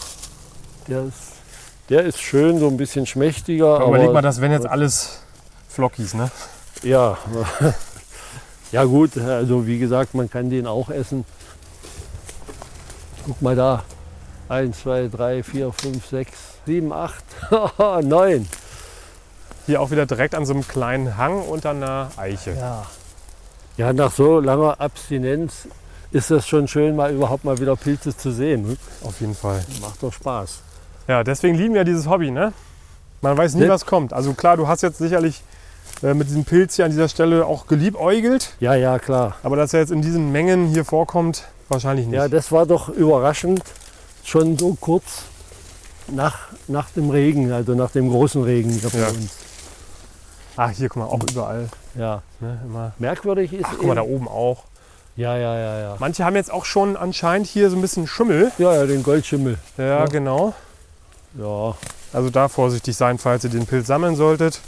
[0.88, 1.18] Der ist,
[1.90, 3.76] der ist schön, so ein bisschen schmächtiger.
[3.76, 5.20] Aber überleg mal, das wären jetzt alles
[5.68, 6.32] Flockies, ne?
[6.82, 7.18] Ja,
[8.72, 11.26] ja gut, also wie gesagt, man kann den auch essen.
[13.26, 13.84] Guck mal da,
[14.50, 16.32] 1, 2, 3, 4, 5, 6,
[16.66, 17.24] 7, 8,
[18.04, 18.48] 9.
[19.66, 22.52] Hier auch wieder direkt an so einem kleinen Hang unter einer Eiche.
[22.54, 22.86] Ja.
[23.78, 25.68] ja, nach so langer Abstinenz
[26.12, 28.68] ist das schon schön, mal überhaupt mal wieder Pilze zu sehen.
[28.68, 28.78] Ne?
[29.04, 29.64] Auf jeden Fall.
[29.82, 30.62] Macht doch Spaß.
[31.08, 32.52] Ja, deswegen lieben wir dieses Hobby, ne?
[33.22, 33.70] Man weiß nie, Ne?
[33.70, 34.14] was kommt.
[34.14, 35.44] Also klar, du hast jetzt sicherlich
[36.02, 39.36] mit diesem Pilz hier an dieser Stelle auch geliebäugelt, Ja, ja, klar.
[39.44, 42.16] aber dass er jetzt in diesen Mengen hier vorkommt, wahrscheinlich nicht.
[42.16, 43.62] Ja, das war doch überraschend,
[44.24, 45.24] schon so kurz
[46.08, 49.08] nach, nach dem Regen, also nach dem großen Regen hier bei Ja.
[49.10, 49.32] uns.
[50.56, 51.70] Ach, hier, guck mal, auch überall.
[51.96, 52.92] Ja, Ne, immer.
[52.98, 54.64] merkwürdig ist Ach, guck mal, da oben auch.
[55.16, 55.96] ja, ja, ja, ja.
[56.00, 58.52] Manche haben jetzt auch schon anscheinend hier so ein bisschen Schimmel.
[58.58, 59.58] Ja, ja, den Goldschimmel.
[59.78, 60.06] Ja, Ja.
[60.06, 60.54] genau.
[61.38, 61.76] Ja,
[62.12, 64.62] Also da vorsichtig sein, falls ihr den Pilz sammeln solltet.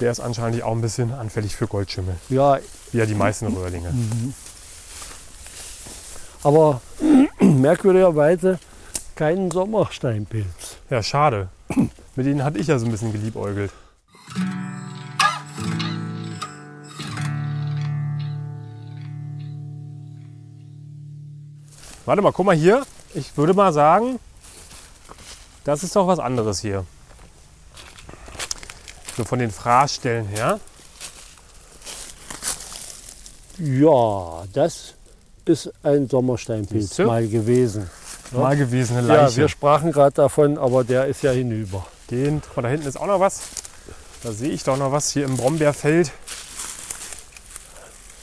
[0.00, 2.16] Der ist anscheinend auch ein bisschen anfällig für Goldschimmel.
[2.28, 2.58] ja,
[2.92, 3.92] Wie ja die meisten Röhrlinge.
[6.42, 6.80] aber
[7.40, 8.58] merkwürdigerweise
[9.14, 10.76] keinen Sommersteinpilz.
[10.90, 11.48] Ja, schade.
[12.16, 13.70] Mit denen hatte ich ja so ein bisschen geliebäugelt.
[22.04, 22.84] Warte mal, guck mal hier.
[23.14, 24.18] Ich würde mal sagen,
[25.64, 26.84] das ist doch was anderes hier.
[29.16, 30.58] So von den Fraßstellen her.
[33.58, 34.94] Ja, das
[35.44, 37.04] ist ein Sommersteinpilz Siehste?
[37.06, 37.88] mal gewesen.
[38.32, 38.38] Ja.
[38.38, 39.36] Mal gewesene Ja, Leiche.
[39.36, 41.86] wir sprachen gerade davon, aber der ist ja hinüber.
[42.10, 43.40] Den, mal, da hinten ist auch noch was.
[44.22, 46.10] Da sehe ich doch noch was hier im Brombeerfeld.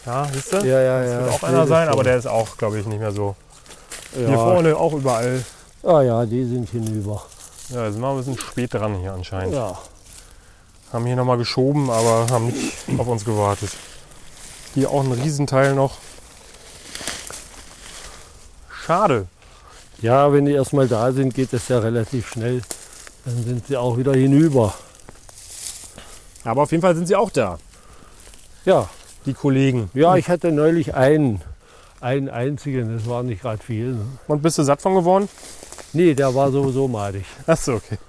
[0.05, 0.57] Ja, siehst du?
[0.57, 1.19] Ja, ja, Das ja.
[1.21, 3.35] wird auch einer sein, das aber der ist auch, glaube ich, nicht mehr so.
[4.19, 4.27] ja.
[4.27, 5.45] Hier vorne auch überall.
[5.83, 7.23] Ah ja, die sind hinüber.
[7.69, 9.53] Ja, da sind wir ein bisschen spät dran hier anscheinend.
[9.53, 9.77] Ja.
[10.91, 13.71] Haben hier nochmal geschoben, aber haben nicht auf uns gewartet.
[14.73, 15.97] Hier auch ein Riesenteil noch.
[18.85, 19.27] Schade.
[20.01, 22.61] ja, wenn die erstmal da sind, geht es ja relativ schnell.
[23.25, 24.73] Dann sind sie auch wieder hinüber.
[26.43, 27.59] Aber auf jeden Fall sind sie auch da,
[28.65, 28.89] Ja,
[29.25, 29.91] die Kollegen.
[29.93, 31.41] ja ich hatte neulich einen,
[31.99, 33.93] einen einzigen, das war nicht gerade viel.
[33.93, 34.05] Ne?
[34.27, 35.29] Und bist du satt von geworden?
[35.93, 37.25] Nee, der war sowieso madig.
[37.45, 37.99] Achso, okay.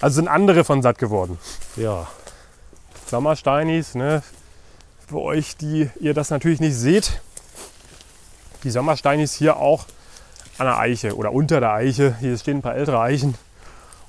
[0.00, 1.38] Also sind andere von satt geworden.
[1.76, 2.06] Ja,
[3.06, 4.22] Sommersteinis, ne?
[5.08, 7.20] Für euch, die ihr das natürlich nicht seht,
[8.64, 9.86] die Sommersteinis hier auch
[10.58, 12.16] an der Eiche oder unter der Eiche.
[12.20, 13.36] Hier stehen ein paar ältere Eichen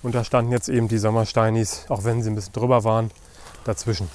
[0.02, 3.12] und da standen jetzt eben die Sommersteinis, auch wenn sie ein bisschen drüber waren,
[3.66, 4.10] dazwischen.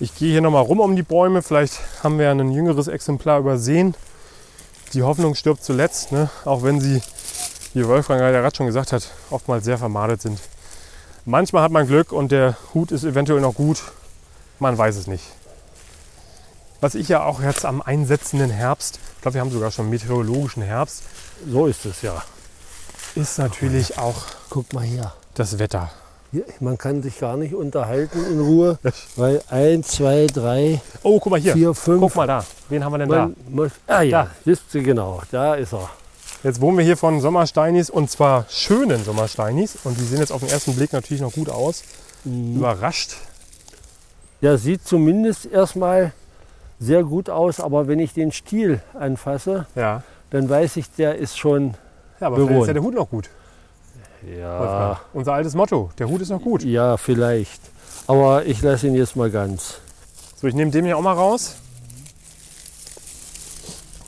[0.00, 3.94] Ich gehe hier nochmal rum um die Bäume, vielleicht haben wir ein jüngeres Exemplar übersehen.
[4.92, 6.30] Die Hoffnung stirbt zuletzt, ne?
[6.44, 7.02] auch wenn sie,
[7.74, 10.38] wie Wolfgang der Rat schon gesagt hat, oftmals sehr vermadet sind.
[11.24, 13.82] Manchmal hat man Glück und der Hut ist eventuell noch gut.
[14.58, 15.24] Man weiß es nicht.
[16.80, 20.62] Was ich ja auch jetzt am einsetzenden Herbst, ich glaube, wir haben sogar schon meteorologischen
[20.62, 21.02] Herbst,
[21.46, 22.22] so ist es ja.
[23.14, 24.14] ist natürlich auch
[24.48, 25.12] Guck mal hier.
[25.34, 25.90] das Wetter.
[26.30, 26.44] hier.
[26.60, 28.78] Man kann sich gar nicht unterhalten in Ruhe,
[29.16, 31.52] weil 1, 2, 3, Oh, guck mal hier.
[31.54, 32.00] 4, 5.
[32.00, 32.44] Guck mal da.
[32.68, 33.26] Wen haben wir denn da?
[33.26, 34.30] Man muss, ah ja, Da.
[34.44, 35.90] siehst du genau, da ist er.
[36.44, 39.76] Jetzt wohnen wir hier von Sommersteinis und zwar schönen Sommersteinis.
[39.84, 41.82] Und die sehen jetzt auf den ersten Blick natürlich noch gut aus.
[42.24, 43.16] Überrascht.
[44.40, 46.12] Der sieht zumindest erstmal
[46.78, 50.02] sehr gut aus, aber wenn ich den Stiel anfasse, Ja.
[50.30, 51.74] dann weiß ich, der ist schon.
[52.20, 53.30] Ja, aber vielleicht ist ja der Hut noch gut.
[54.28, 54.98] Ja, Wolfgang.
[55.12, 55.90] Unser altes Motto.
[55.98, 56.62] Der Hut ist noch gut.
[56.64, 57.60] ja vielleicht.
[58.06, 59.78] Aber ich lasse ihn jetzt mal ganz.
[60.40, 61.56] So, ich nehme den hier auch mal raus.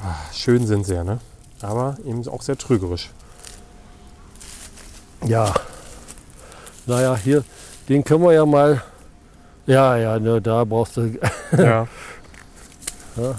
[0.03, 1.19] Ah, schön sind sie ja, ne?
[1.63, 3.11] Aber eben auch sehr trügerisch.
[5.27, 5.53] Ja.
[6.87, 7.45] Naja, hier,
[7.89, 8.83] den können wir ja mal.
[9.67, 11.19] Ja, ja, ne, da brauchst du.
[11.57, 11.87] Ja.
[13.17, 13.35] Ja.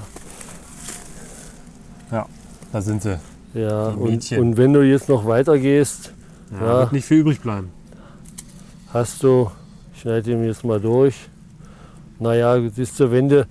[2.11, 2.25] Ja,
[2.71, 3.19] da sind sie.
[3.53, 6.13] Ja, und, und wenn du jetzt noch weiter gehst,
[6.51, 6.79] Ja, Ja.
[6.81, 7.71] Wird nicht viel übrig bleiben.
[8.93, 9.49] hast du,
[9.93, 11.15] ich schneide ihn jetzt mal durch.
[12.19, 13.47] Naja, siehst du, wenn du,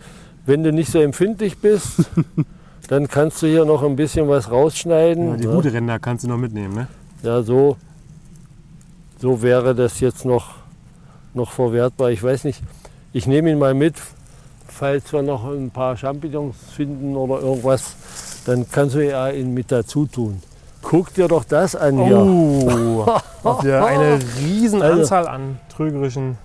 [0.47, 2.01] wenn du nicht so empfindlich bist,
[2.90, 5.29] dann kannst du hier noch ein bisschen was rausschneiden.
[5.29, 5.55] Ja, die ne?
[5.55, 6.88] Hutränder kannst du noch mitnehmen, ne?
[7.22, 7.76] Ja, so,
[9.20, 10.55] so wäre das jetzt noch,
[11.33, 12.11] noch verwertbar.
[12.11, 12.61] Ich weiß nicht,
[13.12, 13.94] ich nehme ihn mal mit,
[14.66, 17.94] falls wir noch ein paar Champignons finden oder irgendwas,
[18.44, 20.42] dann kannst du ja ihn mit dazu tun.
[20.83, 22.18] Guck dir doch das an hier.
[22.18, 23.07] Oh,
[23.44, 26.38] habt ihr eine riesen Also- Anzahl an trügerischen...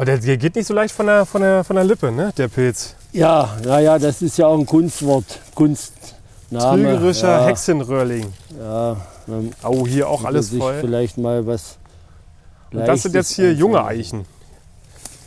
[0.00, 2.32] Oh, der, der geht nicht so leicht von der, von, der, von der Lippe, ne?
[2.36, 2.94] Der Pilz.
[3.12, 5.24] Ja, naja, das ist ja auch ein Kunstwort,
[5.56, 6.84] Kunstname.
[6.84, 8.32] Trügerischer ja, Hexenröhrling.
[8.60, 10.78] Ja, dann Oh, hier auch alles sich voll.
[10.80, 11.78] vielleicht mal was.
[12.72, 13.84] Und das sind jetzt hier junge.
[13.84, 14.24] Eichen.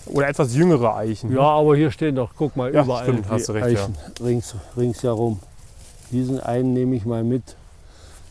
[0.05, 1.34] Oder etwas jüngere Eichen.
[1.36, 3.84] Ja, aber hier stehen doch, guck mal, Ja, überall stimmt, die hast du recht, ja.
[3.84, 5.39] Eichen rings, ringsherum.
[6.12, 7.43] Diesen einen nehme ich mal mit.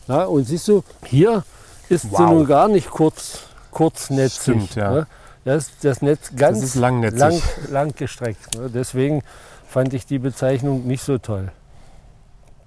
[0.07, 1.43] Ja, und siehst du, hier
[1.87, 2.31] ist sie Wow.
[2.31, 4.41] nun gar nicht kurz, kurznetzig.
[4.41, 4.91] Stimmt, ja.
[4.91, 5.07] ne?
[5.43, 7.19] Das, das Netz ganz ist langnetzig.
[7.19, 8.55] lang, lang gestreckt.
[8.55, 8.69] Ne?
[8.69, 9.23] Deswegen
[9.67, 11.51] fand ich die Bezeichnung nicht so toll.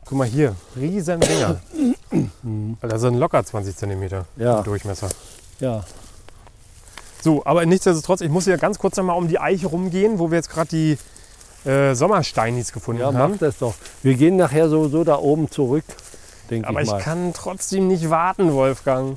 [0.07, 1.61] Guck mal hier, riesen Dinger.
[2.83, 4.61] Das sind locker 20 cm Ja.
[4.63, 5.09] Durchmesser.
[5.61, 5.85] Ja,
[7.23, 10.31] So, aber nichtsdestotrotz, ich muss hier ganz kurz noch mal um die Eiche rumgehen, wo
[10.31, 10.99] wir jetzt gerade die
[11.69, 13.33] äh, Sommersteinis gefunden ja haben.
[13.33, 13.75] mach das doch.
[14.03, 15.85] Wir gehen nachher sowieso da oben zurück,
[16.51, 17.01] denke Aber ich ich mal.
[17.01, 19.17] kann trotzdem nicht warten, Wolfgang.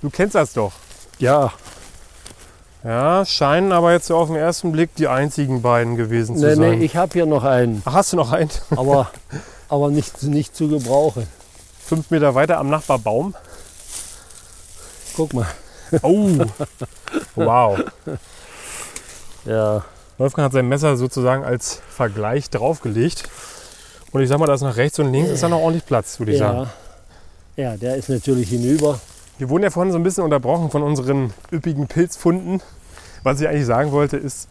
[0.00, 0.72] Du kennst das doch.
[1.20, 1.52] Ja,
[2.82, 6.54] Ja, scheinen aber jetzt so auf den ersten Blick die einzigen beiden gewesen zu nee,
[6.54, 6.78] sein.
[6.78, 8.50] nee, ich habe hier noch einen, Ach, hast du noch einen?
[8.70, 9.10] aber,
[9.68, 11.26] aber nicht, nicht zu gebrauchen.
[11.84, 13.34] Fünf Meter weiter am Nachbarbaum.
[15.14, 15.46] Guck mal.
[16.02, 16.28] Oh,
[17.34, 17.80] wow.
[19.44, 19.84] Ja,
[20.18, 23.24] Wolfgang hat sein Messer sozusagen als Vergleich draufgelegt.
[24.12, 26.18] Und ich sag mal, da ist nach rechts und links ist da noch ordentlich Platz,
[26.18, 26.70] würde ich sagen.
[27.56, 27.70] ja.
[27.70, 29.00] ja, der ist natürlich hinüber.
[29.40, 32.60] Wir wurden ja vorhin so ein bisschen unterbrochen von unseren üppigen Pilzfunden.
[33.22, 34.48] Was ich eigentlich sagen wollte, ist,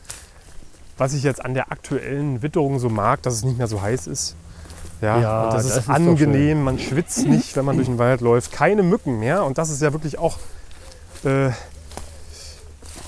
[0.98, 4.08] was ich jetzt an der aktuellen Witterung so mag, dass es nicht mehr so heiß
[4.08, 4.36] ist.
[5.00, 8.00] Ja, Ja, und das, das ist ist angenehm, man schwitzt nicht, wenn man durch den
[8.00, 8.52] Wald läuft.
[8.52, 10.40] Keine Mücken mehr und das ist ja wirklich auch
[11.24, 11.52] äh,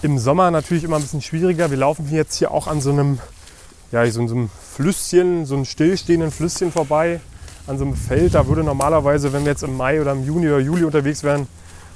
[0.04, 1.72] im Sommer natürlich immer ein bisschen schwieriger.
[1.72, 3.18] Wir laufen hier jetzt hier auch an so einem,
[3.92, 7.20] ja, so einem Flüsschen, so einem stillstehenden Flüsschen vorbei,
[7.66, 8.36] an so einem Feld.
[8.36, 11.48] Da würde normalerweise, wenn wir jetzt im Mai oder im Juni oder Juli unterwegs wären,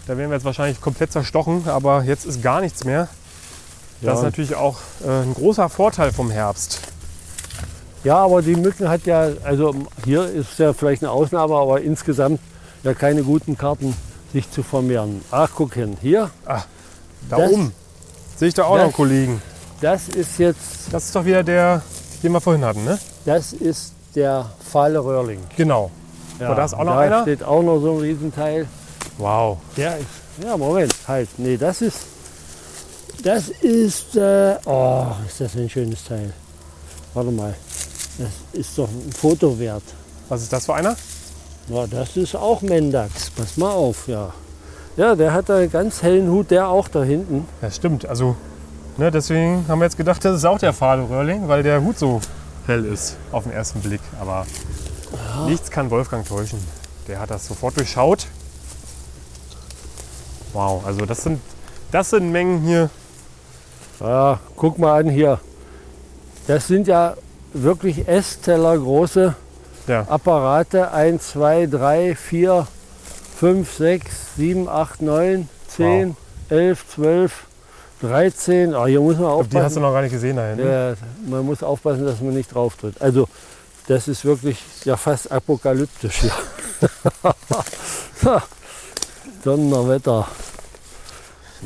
[0.07, 3.07] da wären wir jetzt wahrscheinlich komplett zerstochen, aber jetzt ist gar nichts mehr.
[4.01, 6.79] Ja, Das ist natürlich auch äh, ein großer Vorteil vom Herbst.
[8.03, 12.39] ja, aber die Mücken hat ja, also hier ist ja vielleicht eine Ausnahme, aber insgesamt
[12.83, 13.95] ja keine guten Karten,
[14.33, 15.21] sich zu vermehren.
[15.31, 17.71] Ach, guck hin, hier, Da Das- oben
[18.37, 19.41] sehe ich da auch noch das- einen Kollegen.
[19.81, 21.81] das ist jetzt, Das ist doch wieder der,
[22.21, 22.99] den wir vorhin hatten, ne?
[23.25, 25.39] das ist der fahle Röhrling.
[25.57, 25.89] Genau.
[26.39, 27.21] Ja, Aber da ist auch noch da einer?
[27.23, 28.67] steht auch noch so ein Riesenteil.
[29.17, 29.57] Wow.
[29.77, 30.07] Der ist,
[30.43, 31.99] ja, Moment, halt, nee, das ist,
[33.23, 36.33] das ist, äh, oh, ist das ein schönes Teil.
[37.13, 37.55] Warte mal,
[38.17, 39.83] das ist doch ein Foto wert.
[40.27, 40.95] Was ist das für einer?
[41.69, 43.29] Ja, das ist auch Mendax.
[43.31, 44.33] Pass mal auf, ja.
[44.97, 47.47] Ja, der hat einen ganz hellen Hut, der auch da hinten.
[47.61, 48.05] Ja, stimmt.
[48.05, 48.35] Also,
[48.97, 51.97] ne, deswegen haben wir jetzt gedacht, das ist auch der fahle Röhrling, weil der Hut
[51.97, 52.21] so
[52.67, 54.01] hell ist auf den ersten Blick.
[54.19, 54.45] Aber
[55.47, 56.59] nichts kann Wolfgang täuschen.
[57.07, 58.27] Der hat das sofort durchschaut.
[60.55, 61.41] Wow, also das sind,
[61.91, 62.89] das sind Mengen hier.
[63.99, 65.41] Ja, guck mal an hier.
[66.47, 67.15] Das sind ja
[67.53, 69.35] wirklich Essteller große
[69.87, 70.93] Ja, Apparate.
[70.93, 72.67] 1, 2, 3, 4,
[73.37, 76.15] 5, 6, 7, 8, 9, 10,
[76.49, 77.33] 11, 12,
[78.01, 78.75] 13.
[78.75, 79.81] Ah, hier muss man glaub, die hast du aufpassen.
[79.81, 80.65] noch gar nicht gesehen da hinten.
[80.65, 80.93] Ja,
[81.27, 83.01] man muss aufpassen, dass man nicht drauf tritt.
[83.01, 83.27] Also,
[83.87, 86.31] das ist wirklich ja fast apokalyptisch hier.
[89.43, 90.27] Donnerwetter.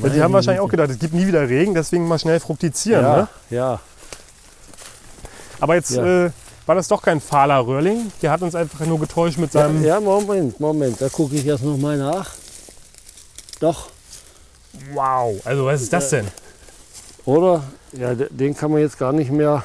[0.03, 3.03] Ja, die haben wahrscheinlich auch gedacht, es gibt nie wieder Regen, deswegen mal schnell fruktizieren.
[3.03, 3.27] Ja, Ne?
[3.49, 3.79] ja.
[5.59, 6.25] Aber jetzt Ja.
[6.27, 6.31] äh,
[6.65, 8.11] war das doch kein fahler Röhrling.
[8.21, 9.83] Der hat uns einfach nur getäuscht mit Ja, seinem.
[9.83, 12.31] ja, Moment, Moment, da gucke ich erst noch mal nach.
[13.59, 13.89] Doch,
[14.93, 16.27] Wow, also was ist das denn?
[17.25, 17.63] oder?
[17.91, 19.63] Ja, de- den kann man jetzt gar nicht mehr.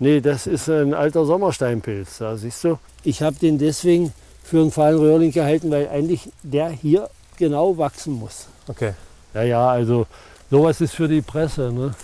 [0.00, 2.18] Nee, das ist ein alter Sommersteinpilz.
[2.18, 2.78] Da siehst du.
[3.04, 8.46] Ich habe den deswegen für einen Fallenröhrling gehalten, weil eigentlich der hier genau wachsen muss.
[8.66, 8.92] Okay.
[9.38, 10.06] Ja, ja, also
[10.50, 11.72] sowas ist für die Presse.
[11.72, 11.94] Ne?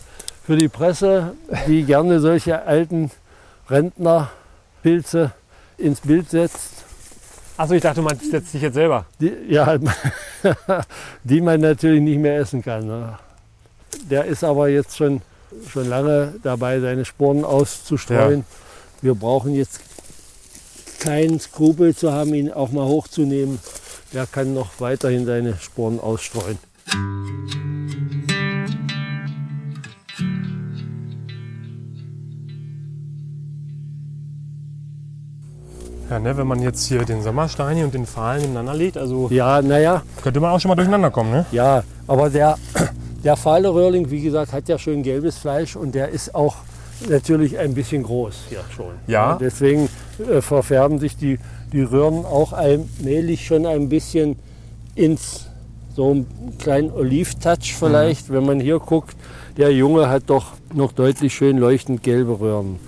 [0.47, 1.35] Für die Presse,
[1.66, 3.11] die gerne solche alten
[3.68, 5.33] Rentnerpilze
[5.77, 6.85] ins Bild setzt.
[7.57, 9.07] Achso, ich dachte, man setzt sich jetzt selber.
[9.20, 9.79] Die, ja,
[11.25, 12.87] die man natürlich nicht mehr essen kann.
[12.87, 13.18] Ne?
[14.09, 15.20] Der ist aber jetzt schon,
[15.68, 18.44] schon lange dabei, seine Sporen auszustreuen.
[19.03, 19.81] Wir brauchen jetzt
[21.01, 23.59] keinen Skrupel zu haben, ihn auch mal hochzunehmen.
[24.12, 26.59] Der kann noch weiterhin seine Sporen ausstreuen.
[36.11, 39.61] Ja, ne, wenn man jetzt hier den Sommersteini und den Pfahlen nebeneinander legt, also Ja,
[39.62, 41.47] naja, könnte man auch schon mal durcheinander kommen, ne?
[41.51, 42.57] Ja, aber der,
[43.25, 46.57] der fahle Röhrling, wie gesagt, hat ja schön gelbes Fleisch und der ist auch
[47.09, 48.94] natürlich ein bisschen groß hier schon.
[49.07, 49.37] Ja.
[49.40, 49.88] deswegen
[50.31, 51.38] äh, verfärben sich die,
[51.73, 54.37] die Röhren auch allmählich schon ein bisschen
[54.94, 55.47] ins
[55.94, 59.16] so einen kleinen Oliv-Touch vielleicht, wenn man hier guckt.
[59.57, 62.78] Der Junge hat doch noch deutlich schön leuchtend gelbe Röhren.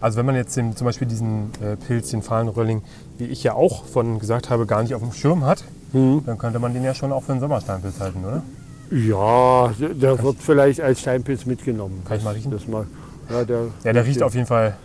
[0.00, 2.82] Also wenn man jetzt den, zum Beispiel diesen äh, Pilz, den Fahlenröhrling,
[3.18, 6.58] wie ich ja auch von gesagt habe, gar nicht auf dem Schirm hat, dann könnte
[6.58, 8.42] man den ja schon auch für einen Sommersteinpilz halten, oder?
[8.90, 12.02] Ja, der- der wird vielleicht als Steinpilz mitgenommen.
[12.06, 12.50] Kann ich mal riechen?
[12.50, 12.86] Das mal,
[13.30, 14.76] ja, der, Ja, der riecht auf jeden Fall,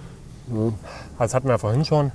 [0.49, 0.71] Ja.
[1.19, 2.11] das hatten wir ja vorhin schon.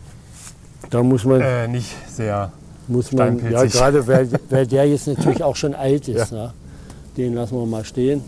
[0.88, 2.50] Da muss man, Äh, nicht sehr.
[2.88, 6.32] Muss man ja gerade weil, weil der jetzt natürlich auch schon alt ist.
[6.32, 6.52] Ne?
[7.16, 8.22] Den lassen wir mal stehen.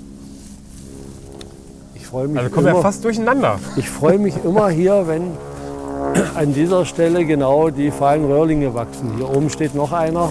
[1.95, 3.59] Ich freue mich, Also kommen wir immer, fast durcheinander.
[3.77, 5.33] ich freue mich immer hier, wenn
[6.35, 9.17] an dieser Stelle genau die fahlen Röhrlinge wachsen.
[9.17, 10.31] Hier oben steht noch einer,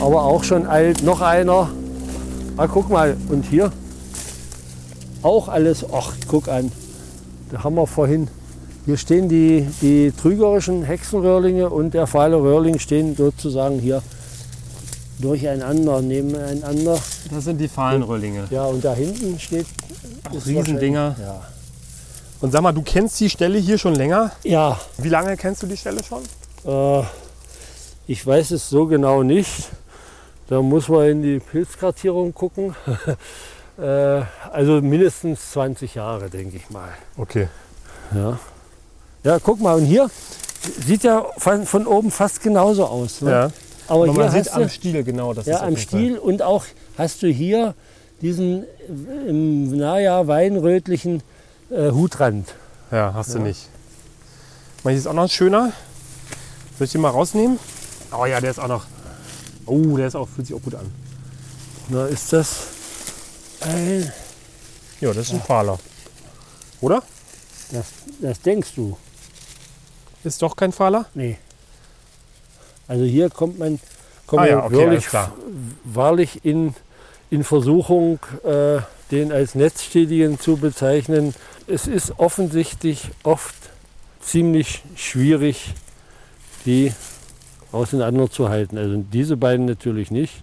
[0.00, 1.02] aber auch schon alt.
[1.02, 1.70] Noch einer.
[2.56, 3.72] Ah, guck mal, und hier
[5.22, 5.84] auch alles.
[5.92, 6.70] Ach, guck an.
[7.50, 8.28] Da haben wir vorhin.
[8.86, 14.02] Hier stehen die, die trügerischen Hexenröhrlinge und der fahle Röhrling stehen sozusagen hier
[15.20, 16.98] durcheinander, nebeneinander.
[17.30, 18.46] Das sind die Fahlenröhrlinge.
[18.50, 19.66] Ja, und da hinten steht.
[20.46, 21.16] Riesendinger.
[21.16, 21.44] wahrscheinlich-
[22.42, 24.32] Und sag mal, du kennst die Stelle hier schon länger.
[24.42, 26.22] Ja, Wie lange kennst du die Stelle schon?
[26.64, 27.04] ja äh,
[28.06, 29.70] ich weiß es so genau nicht.
[30.48, 32.74] Da muss man in die Pilzkartierung gucken.
[33.78, 34.20] äh,
[34.52, 36.90] also mindestens 20 Jahre, denke ich mal.
[37.16, 37.48] Okay.
[38.14, 38.38] Ja.
[39.24, 40.10] Ja, guck mal, und hier
[40.86, 43.20] sieht ja von, von oben fast genauso aus.
[43.20, 43.30] Ne?
[43.30, 43.50] Ja.
[43.86, 46.64] Aber Aber hier man sieht am du, Stiel genau, das ja, am Stiel und auch
[46.96, 47.74] hast du hier
[48.20, 51.22] diesen äh, im Najahr weinrötlichen
[51.70, 52.54] äh, Hutrand.
[52.90, 53.68] Ja, hast du nicht.
[54.82, 55.72] Mal, hier ist auch noch ein schöner.
[56.78, 57.58] Soll ich den mal rausnehmen?
[58.16, 58.86] Oh ja, der ist auch noch.
[59.66, 60.90] Oh, der ist auch, fühlt sich auch gut an.
[61.88, 62.66] Na, ist das
[63.60, 64.10] ein,
[65.00, 65.78] Ja, das ist ein Fahler.
[66.80, 67.02] Oder?
[67.70, 67.86] das,
[68.20, 68.96] das denkst du?
[70.24, 71.06] Ist doch kein Fahler?
[71.14, 71.36] Nee.
[72.88, 73.78] Also hier kommt man,
[74.26, 75.06] kommt Ah ja, man okay, wirklich
[75.84, 76.74] wahrlich in,
[77.30, 78.78] in Versuchung, äh,
[79.10, 81.34] den als Netzstedien zu bezeichnen.
[81.66, 83.54] Es ist offensichtlich oft
[84.20, 85.74] ziemlich schwierig,
[86.66, 86.92] die
[87.72, 88.78] auseinanderzuhalten.
[88.78, 90.42] Also diese beiden natürlich nicht.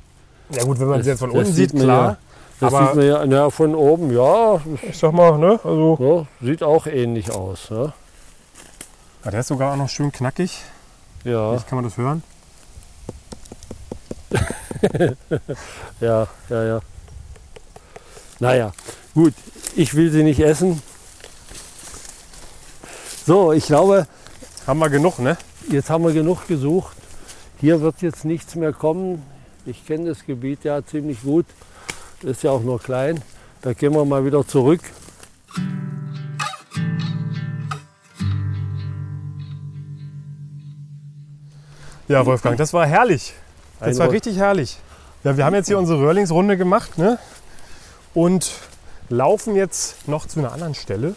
[0.54, 2.18] Ja gut, wenn man Das- sie jetzt von das unten sieht, klar.
[2.60, 5.60] Das Aber- sieht man ja, na, von oben, ja, Ich sag mal, ne?
[5.64, 6.28] Also.
[6.42, 7.70] ja, sieht auch ähnlich aus.
[7.72, 7.94] Ja.
[9.24, 10.62] Ah, der ist sogar auch noch schön knackig.
[11.24, 12.24] Ja, Vielleicht kann man das hören.
[16.02, 16.80] ja, ja, ja.
[18.40, 18.72] Naja,
[19.14, 19.34] gut,
[19.76, 20.82] ich will sie nicht essen.
[23.28, 24.08] So, ich glaube,
[24.66, 25.38] Haben wir genug, ne?
[25.70, 26.98] jetzt haben wir genug gesucht.
[27.60, 29.24] Hier wird jetzt nichts mehr kommen.
[29.68, 31.46] Ich kenne das Gebiet ja ziemlich gut.
[32.24, 33.22] Ist ja auch nur klein.
[33.62, 34.82] Da gehen wir mal wieder zurück.
[42.12, 43.34] Ja, Wolfgang, das war herrlich.
[43.80, 44.78] Das war richtig herrlich.
[45.24, 47.18] Ja, wir haben jetzt hier unsere Röhrlingsrunde gemacht ne?
[48.14, 48.52] und
[49.08, 51.16] laufen jetzt noch zu einer anderen Stelle.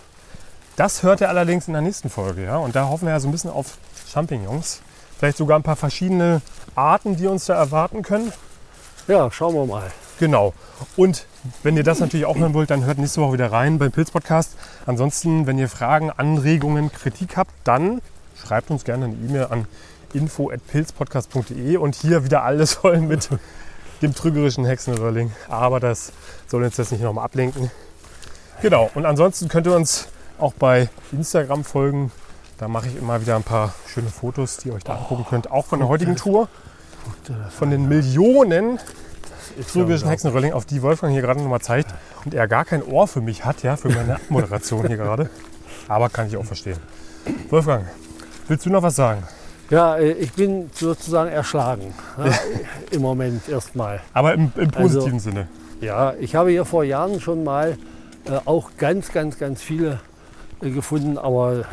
[0.76, 2.44] Das hört ihr allerdings in der nächsten Folge.
[2.44, 2.58] Ja?
[2.58, 3.76] Und da hoffen wir ja so ein bisschen auf
[4.08, 4.82] Champignons.
[5.18, 6.42] Vielleicht sogar ein paar verschiedene
[6.76, 8.32] Arten, die uns da erwarten können.
[9.08, 9.90] Ja, schauen wir mal.
[10.20, 10.54] Genau.
[10.96, 11.26] Und
[11.64, 14.52] wenn ihr das natürlich auch hören wollt, dann hört nächste Woche wieder rein beim Pilz-Podcast.
[14.86, 18.00] Ansonsten, wenn ihr Fragen, Anregungen, Kritik habt, dann
[18.40, 19.66] schreibt uns gerne eine E-Mail an
[20.14, 23.28] info.pilzpodcast.de und hier wieder alles voll mit
[24.02, 25.32] dem trügerischen Hexenröhrling.
[25.48, 26.12] Aber das
[26.46, 27.70] soll uns jetzt nicht nochmal ablenken.
[28.62, 28.90] Genau.
[28.94, 32.12] Und ansonsten könnt ihr uns auch bei Instagram folgen.
[32.58, 35.50] Da mache ich immer wieder ein paar schöne Fotos, die ihr euch da angucken könnt.
[35.50, 36.48] Auch von der heutigen Tour.
[37.50, 38.78] Von den Millionen
[39.62, 43.20] trügerischen Hexenröhrling, auf die Wolfgang hier gerade nochmal zeigt und er gar kein Ohr für
[43.20, 45.30] mich hat, ja, für meine Moderation hier gerade.
[45.88, 46.78] Aber kann ich auch verstehen.
[47.50, 47.86] Wolfgang,
[48.48, 49.22] willst du noch was sagen?
[49.70, 51.94] Ja, äh, ich bin sozusagen erschlagen.
[52.18, 52.32] Ja,
[52.90, 54.00] Im Moment erstmal.
[54.12, 55.48] Aber im, im positiven Sinne.
[55.80, 57.76] Ja, ich habe hier vor Jahren schon mal
[58.26, 60.00] äh, auch ganz, ganz, ganz viele
[60.62, 61.64] äh, gefunden, aber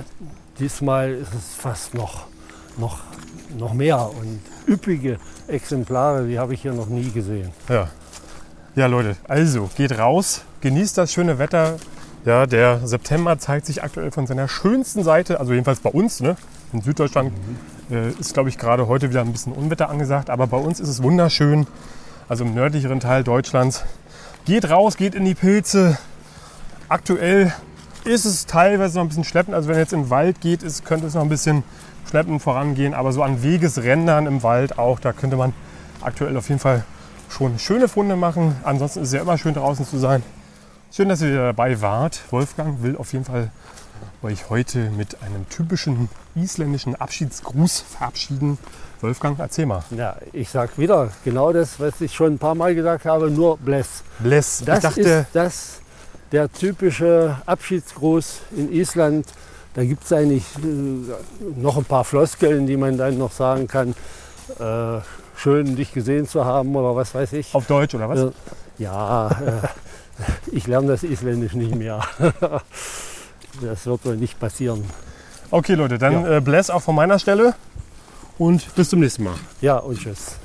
[0.60, 2.28] diesmal ist es fast noch,
[2.78, 3.00] noch,
[3.58, 7.52] noch mehr und üppige Exemplare, die habe ich hier noch nie gesehen.
[7.70, 7.90] Ja.
[8.74, 11.76] Ja, Leute, also geht raus, genießt das schöne Wetter.
[12.24, 16.38] Ja, der September zeigt sich aktuell von seiner schönsten Seite, also jedenfalls bei uns, ne?
[16.72, 17.34] In Süddeutschland
[17.92, 20.90] äh, ist, glaube ich, gerade heute wieder ein bisschen Unwetter angesagt, aber bei uns ist
[20.90, 21.68] es wunderschön.
[22.30, 23.84] Also im nördlicheren Teil Deutschlands.
[24.46, 25.98] Geht raus, geht in die Pilze.
[26.88, 27.54] Aktuell
[28.06, 29.54] ist es teilweise noch ein bisschen schleppend.
[29.54, 31.64] Also wenn jetzt den Wald geht, ist, könnte es noch ein bisschen
[32.10, 32.94] schleppend vorangehen.
[32.94, 35.54] Aber so an Wegesrändern im Wald auch, da könnte man
[36.02, 36.86] aktuell auf jeden Fall
[37.30, 38.56] schon schöne Funde machen.
[38.64, 40.24] Ansonsten ist es ja immer schön draußen zu sein.
[40.92, 42.22] Schön, dass ihr wieder dabei wart.
[42.32, 43.52] Wolfgang will auf jeden Fall
[44.24, 48.58] euch heute mit einem typischen isländischen Abschiedsgruß verabschieden.
[49.02, 49.84] Wolfgang, erzähl mal.
[49.92, 53.58] Ja, ich sage wieder genau das, was ich schon ein paar Mal gesagt habe, nur
[53.58, 54.04] Bless.
[54.20, 54.62] Bless.
[54.64, 55.80] Das ich dachte, ist das,
[56.32, 59.26] der typische Abschiedsgruß in Island.
[59.74, 63.96] Da gibt es eigentlich äh, noch ein paar Floskeln, die man dann noch sagen kann.
[64.60, 65.02] Äh,
[65.36, 67.56] schön, dich gesehen zu haben oder was weiß ich.
[67.56, 68.20] auf Deutsch oder was?
[68.20, 68.32] Äh,
[68.78, 69.68] Ja, äh,
[70.52, 72.02] ich lerne das Isländisch nicht mehr.
[73.60, 74.84] Das wird wohl nicht passieren.
[75.50, 76.38] Okay, Leute, dann Ja.
[76.38, 77.54] äh, bless auch von meiner Stelle
[78.38, 79.36] und bis zum nächsten Mal.
[79.60, 80.36] Ja, und tschüss.